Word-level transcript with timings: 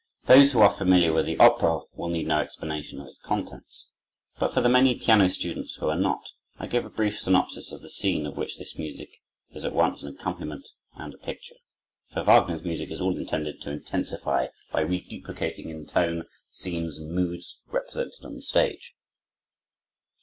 Those 0.25 0.51
who 0.53 0.61
are 0.61 0.71
familiar 0.73 1.13
with 1.13 1.27
the 1.27 1.37
opera 1.37 1.81
will 1.93 2.07
need 2.09 2.25
no 2.25 2.39
explanation 2.39 2.99
of 2.99 3.05
its 3.05 3.19
contents; 3.19 3.89
but 4.39 4.51
for 4.51 4.59
the 4.59 4.67
many 4.67 4.95
piano 4.95 5.29
students 5.29 5.75
who 5.75 5.89
are 5.89 5.95
not, 5.95 6.31
I 6.57 6.65
give 6.65 6.85
a 6.85 6.89
brief 6.89 7.19
synopsis 7.19 7.71
of 7.71 7.83
the 7.83 7.87
scene 7.91 8.25
of 8.25 8.35
which 8.35 8.57
this 8.57 8.79
music 8.79 9.11
is 9.53 9.63
at 9.63 9.75
once 9.75 10.01
an 10.01 10.09
accompaniment 10.09 10.67
and 10.95 11.13
a 11.13 11.19
picture; 11.19 11.57
for 12.15 12.23
Wagner's 12.23 12.63
music 12.63 12.89
is 12.89 12.99
all 12.99 13.15
intended 13.15 13.61
to 13.61 13.69
intensify, 13.69 14.47
by 14.71 14.81
reduplicating 14.81 15.69
in 15.69 15.85
tone, 15.85 16.23
scenes 16.49 16.97
and 16.97 17.11
moods 17.13 17.59
represented 17.71 18.25
on 18.25 18.33
the 18.33 18.41
stage. 18.41 18.95